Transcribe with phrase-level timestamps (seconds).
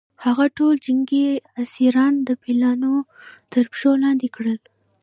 [0.25, 1.27] هغه ټول جنګي
[1.63, 2.93] اسیران د پیلانو
[3.51, 4.59] تر پښو لاندې کړل.